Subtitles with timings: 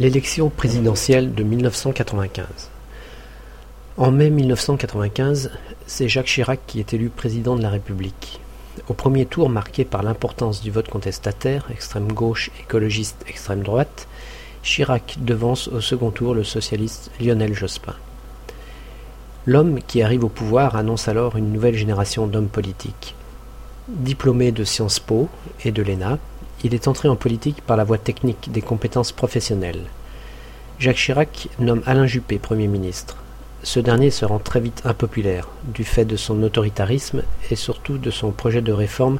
[0.00, 2.46] L'élection présidentielle de 1995.
[3.98, 5.50] En mai 1995,
[5.86, 8.40] c'est Jacques Chirac qui est élu président de la République.
[8.88, 14.08] Au premier tour marqué par l'importance du vote contestataire, extrême gauche, écologiste, extrême droite,
[14.62, 17.96] Chirac devance au second tour le socialiste Lionel Jospin.
[19.44, 23.14] L'homme qui arrive au pouvoir annonce alors une nouvelle génération d'hommes politiques.
[23.86, 25.28] Diplômé de Sciences Po
[25.62, 26.18] et de l'ENA,
[26.64, 29.84] il est entré en politique par la voie technique des compétences professionnelles.
[30.78, 33.16] Jacques Chirac nomme Alain Juppé Premier ministre.
[33.62, 38.10] Ce dernier se rend très vite impopulaire, du fait de son autoritarisme et surtout de
[38.10, 39.18] son projet de réforme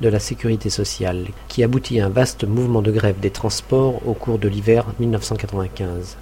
[0.00, 4.14] de la sécurité sociale, qui aboutit à un vaste mouvement de grève des transports au
[4.14, 6.16] cours de l'hiver 1995.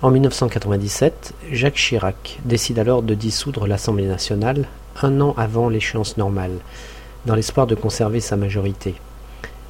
[0.00, 4.66] En 1997, Jacques Chirac décide alors de dissoudre l'Assemblée nationale
[5.02, 6.58] un an avant l'échéance normale,
[7.26, 8.94] dans l'espoir de conserver sa majorité.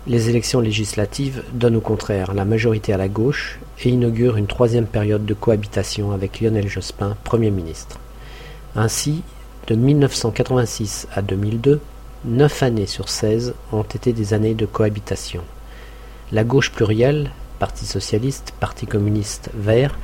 [0.06, 4.86] Les élections législatives donnent au contraire la majorité à la gauche et inaugurent une troisième
[4.86, 7.98] période de cohabitation avec Lionel Jospin, Premier ministre.
[8.74, 9.22] Ainsi,
[9.66, 11.80] de 1986 à 2002,
[12.24, 15.42] neuf années sur seize ont été des années de cohabitation.
[16.32, 19.98] La gauche plurielle, Parti socialiste, Parti communiste, Vert,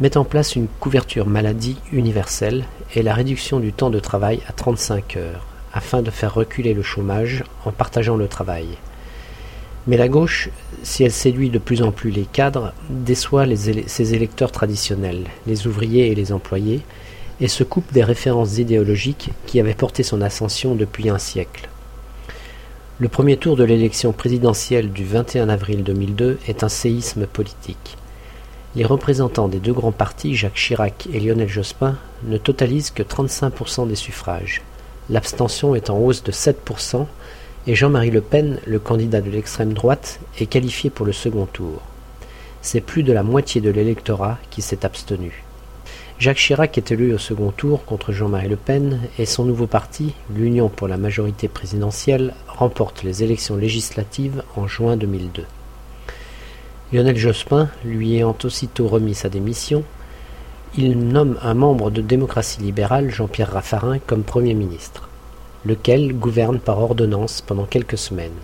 [0.00, 4.52] met en place une couverture maladie universelle et la réduction du temps de travail à
[4.52, 8.78] 35 heures, afin de faire reculer le chômage en partageant le travail.
[9.88, 10.50] Mais la gauche,
[10.82, 16.12] si elle séduit de plus en plus les cadres, déçoit ses électeurs traditionnels, les ouvriers
[16.12, 16.82] et les employés,
[17.40, 21.70] et se coupe des références idéologiques qui avaient porté son ascension depuis un siècle.
[22.98, 27.96] Le premier tour de l'élection présidentielle du 21 avril 2002 est un séisme politique.
[28.76, 33.88] Les représentants des deux grands partis, Jacques Chirac et Lionel Jospin, ne totalisent que 35%
[33.88, 34.60] des suffrages.
[35.08, 37.06] L'abstention est en hausse de 7%,
[37.68, 41.82] et Jean-Marie Le Pen, le candidat de l'extrême droite, est qualifié pour le second tour.
[42.62, 45.44] C'est plus de la moitié de l'électorat qui s'est abstenu.
[46.18, 50.14] Jacques Chirac est élu au second tour contre Jean-Marie Le Pen et son nouveau parti,
[50.34, 55.44] l'Union pour la majorité présidentielle, remporte les élections législatives en juin 2002.
[56.94, 59.84] Lionel Jospin lui ayant aussitôt remis sa démission,
[60.78, 65.07] il nomme un membre de démocratie libérale, Jean-Pierre Raffarin, comme Premier ministre
[65.68, 68.40] lequel gouverne par ordonnance pendant quelques semaines.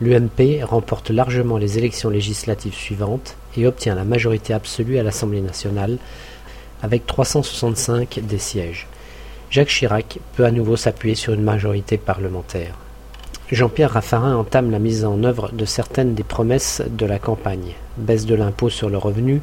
[0.00, 5.98] L'UMP remporte largement les élections législatives suivantes et obtient la majorité absolue à l'Assemblée nationale
[6.82, 8.86] avec 365 des sièges.
[9.50, 12.74] Jacques Chirac peut à nouveau s'appuyer sur une majorité parlementaire.
[13.52, 18.24] Jean-Pierre Raffarin entame la mise en œuvre de certaines des promesses de la campagne, baisse
[18.24, 19.42] de l'impôt sur le revenu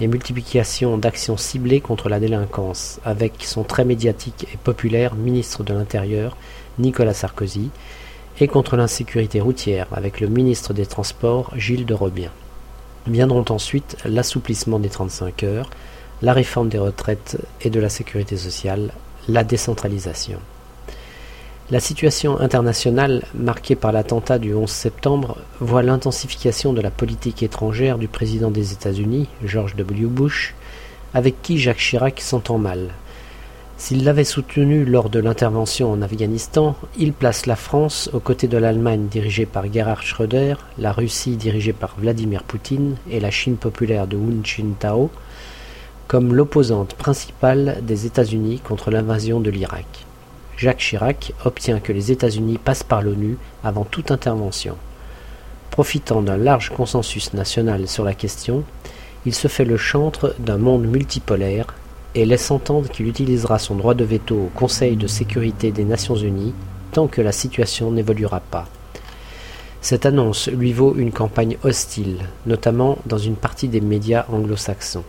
[0.00, 5.74] et multiplication d'actions ciblées contre la délinquance, avec son très médiatique et populaire ministre de
[5.74, 6.36] l'Intérieur,
[6.78, 7.70] Nicolas Sarkozy,
[8.40, 12.30] et contre l'insécurité routière, avec le ministre des Transports, Gilles de Robien.
[13.06, 15.70] Viendront ensuite l'assouplissement des 35 heures,
[16.22, 18.92] la réforme des retraites et de la sécurité sociale,
[19.28, 20.40] la décentralisation.
[21.70, 27.98] La situation internationale, marquée par l'attentat du 11 septembre, voit l'intensification de la politique étrangère
[27.98, 30.06] du président des États-Unis, George W.
[30.06, 30.54] Bush,
[31.12, 32.94] avec qui Jacques Chirac s'entend mal.
[33.76, 38.56] S'il l'avait soutenu lors de l'intervention en Afghanistan, il place la France aux côtés de
[38.56, 44.06] l'Allemagne dirigée par Gerhard Schröder, la Russie dirigée par Vladimir Poutine et la Chine populaire
[44.06, 45.10] de Hu Jintao
[46.06, 50.07] comme l'opposante principale des États-Unis contre l'invasion de l'Irak.
[50.58, 54.76] Jacques Chirac obtient que les États-Unis passent par l'ONU avant toute intervention.
[55.70, 58.64] Profitant d'un large consensus national sur la question,
[59.24, 61.76] il se fait le chantre d'un monde multipolaire
[62.16, 66.16] et laisse entendre qu'il utilisera son droit de veto au Conseil de sécurité des Nations
[66.16, 66.54] Unies
[66.90, 68.66] tant que la situation n'évoluera pas.
[69.80, 75.04] Cette annonce lui vaut une campagne hostile, notamment dans une partie des médias anglo-saxons.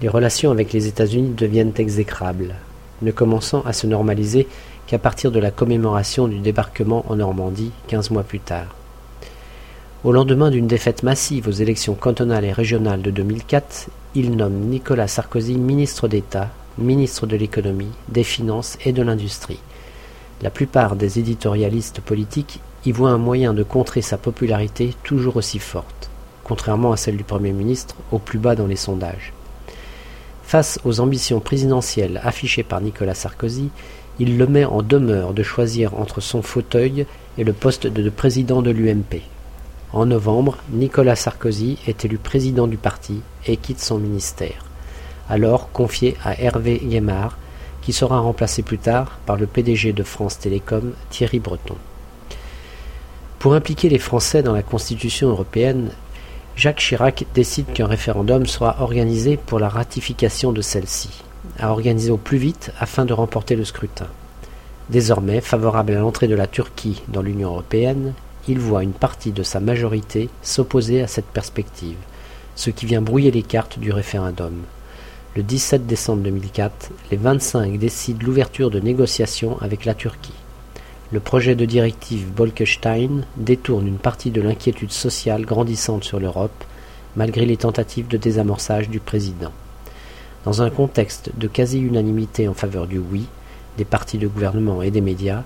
[0.00, 2.54] Les relations avec les États-Unis deviennent exécrables
[3.02, 4.48] ne commençant à se normaliser
[4.86, 8.74] qu'à partir de la commémoration du débarquement en Normandie quinze mois plus tard.
[10.04, 15.06] Au lendemain d'une défaite massive aux élections cantonales et régionales de 2004, il nomme Nicolas
[15.06, 19.60] Sarkozy ministre d'État, ministre de l'économie, des finances et de l'industrie.
[20.42, 25.60] La plupart des éditorialistes politiques y voient un moyen de contrer sa popularité toujours aussi
[25.60, 26.10] forte,
[26.42, 29.32] contrairement à celle du Premier ministre, au plus bas dans les sondages.
[30.42, 33.70] Face aux ambitions présidentielles affichées par Nicolas Sarkozy,
[34.18, 37.06] il le met en demeure de choisir entre son fauteuil
[37.38, 39.22] et le poste de président de l'UMP.
[39.92, 44.64] En novembre, Nicolas Sarkozy est élu président du parti et quitte son ministère,
[45.28, 47.38] alors confié à Hervé Guémard,
[47.82, 51.76] qui sera remplacé plus tard par le PDG de France Télécom, Thierry Breton.
[53.38, 55.90] Pour impliquer les Français dans la Constitution européenne,
[56.54, 61.22] Jacques Chirac décide qu'un référendum sera organisé pour la ratification de celle-ci,
[61.58, 64.06] à organiser au plus vite afin de remporter le scrutin.
[64.90, 68.12] Désormais favorable à l'entrée de la Turquie dans l'Union européenne,
[68.48, 71.96] il voit une partie de sa majorité s'opposer à cette perspective,
[72.54, 74.62] ce qui vient brouiller les cartes du référendum.
[75.34, 80.34] Le 17 décembre 2004, les 25 décident l'ouverture de négociations avec la Turquie.
[81.12, 86.64] Le projet de directive Bolkestein détourne une partie de l'inquiétude sociale grandissante sur l'Europe,
[87.16, 89.52] malgré les tentatives de désamorçage du président.
[90.46, 93.26] Dans un contexte de quasi-unanimité en faveur du oui,
[93.76, 95.42] des partis de gouvernement et des médias,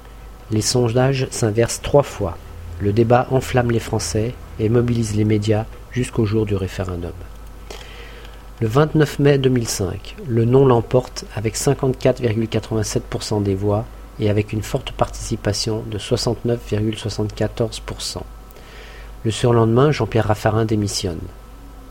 [0.52, 2.38] les sondages s'inversent trois fois.
[2.80, 7.10] Le débat enflamme les Français et mobilise les médias jusqu'au jour du référendum.
[8.60, 13.84] Le 29 mai 2005, le non l'emporte avec 54,87% des voix
[14.20, 18.20] et avec une forte participation de 69,74%.
[19.24, 21.20] Le surlendemain, Jean-Pierre Raffarin démissionne.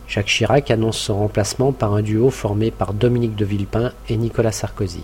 [0.08, 4.52] Jacques Chirac annonce son remplacement par un duo formé par Dominique de Villepin et Nicolas
[4.52, 5.04] Sarkozy,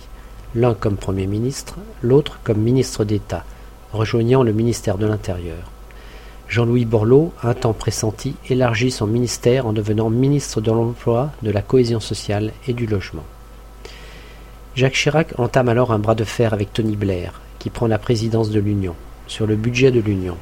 [0.56, 3.44] l'un comme Premier ministre, l'autre comme ministre d'État,
[3.94, 5.72] rejoignant le ministère de l'Intérieur.
[6.48, 11.62] Jean-Louis Borloo, un temps pressenti, élargit son ministère en devenant ministre de l'Emploi, de la
[11.62, 13.26] Cohésion sociale et du Logement.
[14.74, 18.52] Jacques Chirac entame alors un bras de fer avec Tony Blair, qui prend la présidence
[18.52, 18.96] de l'Union,
[19.28, 20.38] sur le budget de l'Union.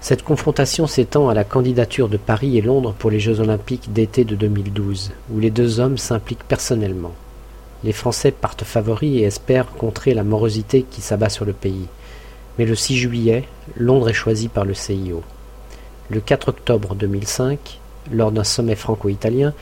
[0.00, 4.24] Cette confrontation s'étend à la candidature de Paris et Londres pour les Jeux olympiques d'été
[4.24, 7.12] de 2012, où les deux hommes s'impliquent personnellement.
[7.84, 11.88] Les Français partent favoris et espèrent contrer la morosité qui s'abat sur le pays.
[12.58, 13.44] Mais le 6 juillet,
[13.76, 15.22] Londres est choisi par le CIO.
[16.08, 17.80] Le 4 octobre 2005,
[18.12, 19.52] lors d'un sommet franco-italien,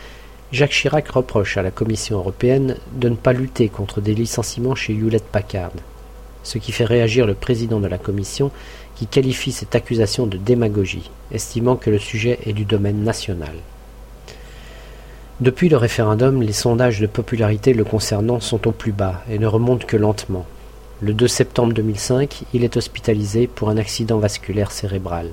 [0.54, 4.92] Jacques Chirac reproche à la Commission européenne de ne pas lutter contre des licenciements chez
[4.92, 5.72] Hewlett Packard,
[6.44, 8.52] ce qui fait réagir le président de la Commission
[8.94, 13.56] qui qualifie cette accusation de démagogie, estimant que le sujet est du domaine national.
[15.40, 19.48] Depuis le référendum, les sondages de popularité le concernant sont au plus bas et ne
[19.48, 20.46] remontent que lentement.
[21.00, 25.32] Le 2 septembre 2005, il est hospitalisé pour un accident vasculaire cérébral.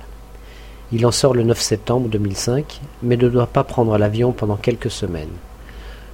[0.93, 4.91] Il en sort le 9 septembre 2005, mais ne doit pas prendre l'avion pendant quelques
[4.91, 5.29] semaines.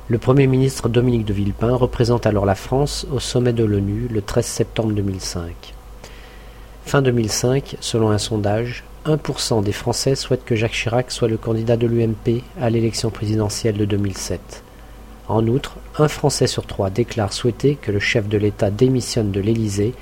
[0.08, 4.22] Le Premier ministre Dominique de Villepin représente alors la France au sommet de l'ONU le
[4.22, 5.74] 13 septembre 2005.
[6.86, 11.76] Fin 2005, selon un sondage, 1% des Français souhaitent que Jacques Chirac soit le candidat
[11.76, 14.64] de l'UMP à l'élection présidentielle de 2007.
[15.28, 19.42] En outre, un Français sur trois déclare souhaiter que le chef de l'État démissionne de
[19.42, 19.96] l'Élysée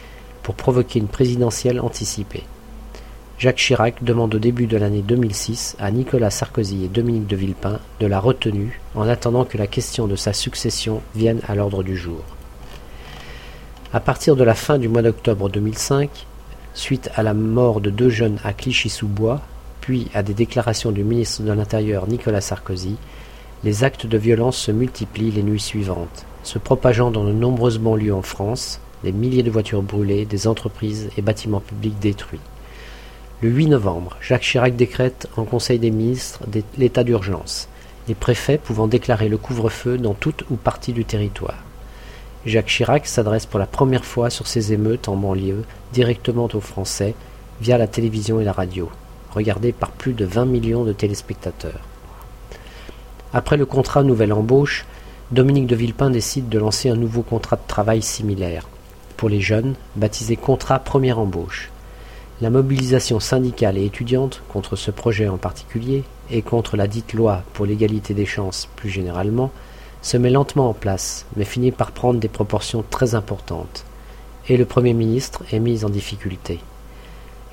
[0.43, 2.43] pour provoquer une présidentielle anticipée.
[3.37, 7.79] Jacques Chirac demande au début de l'année 2006 à Nicolas Sarkozy et Dominique de Villepin
[7.99, 11.97] de la retenue en attendant que la question de sa succession vienne à l'ordre du
[11.97, 12.23] jour.
[13.91, 16.09] À partir de la fin du mois d'octobre 2005,
[16.73, 19.41] suite à la mort de deux jeunes à Clichy-sous-Bois,
[19.81, 22.95] puis à des déclarations du ministre de l'Intérieur Nicolas Sarkozy,
[23.65, 28.15] les actes de violence se multiplient les nuits suivantes, se propageant dans de nombreuses banlieues
[28.15, 32.39] en France, des milliers de voitures brûlées, des entreprises et bâtiments publics détruits.
[33.41, 36.39] Le 8 novembre, Jacques Chirac décrète en Conseil des ministres
[36.77, 37.67] l'état d'urgence,
[38.07, 41.61] les préfets pouvant déclarer le couvre-feu dans toute ou partie du territoire.
[42.45, 47.13] Jacques Chirac s'adresse pour la première fois sur ces émeutes en banlieue directement aux Français
[47.59, 48.89] via la télévision et la radio,
[49.33, 51.81] regardées par plus de 20 millions de téléspectateurs.
[53.33, 54.85] Après le contrat nouvelle embauche,
[55.31, 58.69] Dominique de Villepin décide de lancer un nouveau contrat de travail similaire,
[59.17, 61.69] pour les jeunes, baptisé contrat première embauche.
[62.41, 67.43] La mobilisation syndicale et étudiante contre ce projet en particulier, et contre la dite loi
[67.53, 69.51] pour l'égalité des chances plus généralement,
[70.01, 73.85] se met lentement en place, mais finit par prendre des proportions très importantes,
[74.49, 76.59] et le Premier ministre est mis en difficulté.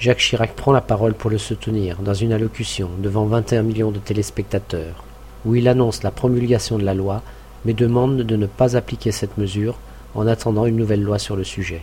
[0.01, 4.01] Jacques Chirac prend la parole pour le soutenir dans une allocution devant 21 millions de
[4.01, 5.05] téléspectateurs
[5.45, 7.23] où il annonce la promulgation de la loi,
[7.65, 9.79] mais demande de ne pas appliquer cette mesure
[10.15, 11.83] en attendant une nouvelle loi sur le sujet.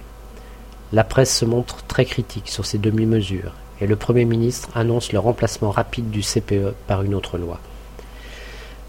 [0.92, 5.20] La presse se montre très critique sur ces demi-mesures, et le Premier ministre annonce le
[5.20, 7.60] remplacement rapide du CPE par une autre loi.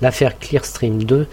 [0.01, 1.27] L'affaire Clearstream 2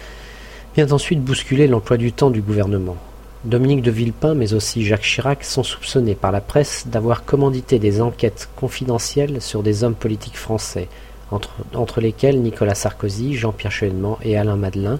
[0.76, 2.96] vient ensuite bousculer l'emploi du temps du gouvernement.
[3.44, 8.00] Dominique de Villepin, mais aussi Jacques Chirac, sont soupçonnés par la presse d'avoir commandité des
[8.02, 10.88] enquêtes confidentielles sur des hommes politiques français,
[11.30, 14.98] entre, lesquels Nicolas Sarkozy, Jean-Pierre Chevènement et Alain Madelin,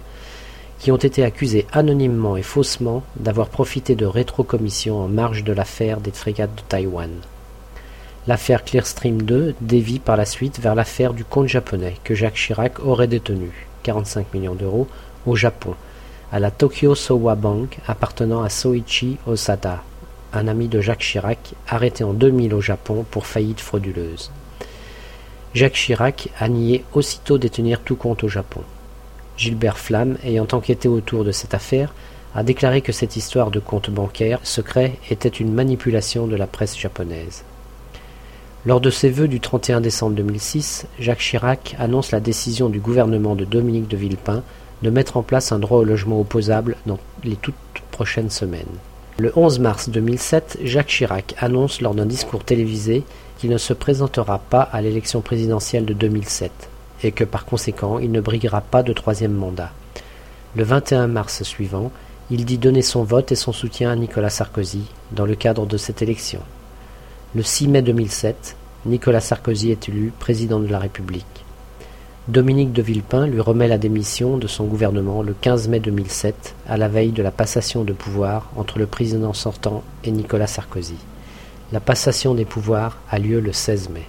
[0.79, 5.99] qui ont été accusés anonymement et faussement d'avoir profité de rétrocommissions en marge de l'affaire
[5.99, 7.11] des frégates de Taïwan.
[8.27, 12.79] L'affaire Clearstream 2 dévie par la suite vers l'affaire du compte japonais que Jacques Chirac
[12.79, 13.51] aurait détenu,
[13.83, 14.87] 45 millions d'euros,
[15.25, 15.75] au Japon,
[16.31, 19.83] à la Tokyo Sowa Bank appartenant à Soichi Osada,
[20.31, 24.31] un ami de Jacques Chirac arrêté en 2000 au Japon pour faillite frauduleuse.
[25.53, 28.61] Jacques Chirac a nié aussitôt détenir tout compte au Japon.
[29.39, 31.93] Gilbert Flamme, ayant enquêté autour de cette affaire,
[32.35, 36.77] a déclaré que cette histoire de compte bancaire secret était une manipulation de la presse
[36.77, 37.45] japonaise.
[38.65, 43.37] Lors de ses vœux du 31 décembre 2006, Jacques Chirac annonce la décision du gouvernement
[43.37, 44.43] de Dominique de Villepin
[44.81, 47.55] de mettre en place un droit au logement opposable dans les toutes
[47.91, 48.65] prochaines semaines.
[49.19, 53.03] Le 11 mars 2007, Jacques Chirac annonce lors d'un discours télévisé
[53.37, 56.51] qu'il ne se présentera pas à l'élection présidentielle de 2007
[57.03, 59.71] et que par conséquent il ne briguera pas de troisième mandat.
[60.55, 61.91] Le 21 mars suivant,
[62.31, 65.77] il dit donner son vote et son soutien à Nicolas Sarkozy dans le cadre de
[65.77, 66.41] cette élection.
[67.35, 71.45] Le 6 mai 2007, Nicolas Sarkozy est élu président de la République.
[72.27, 76.77] Dominique de Villepin lui remet la démission de son gouvernement le 15 mai 2007, à
[76.77, 80.97] la veille de la passation de pouvoir entre le président sortant et Nicolas Sarkozy.
[81.71, 84.05] La passation des pouvoirs a lieu le 16 mai.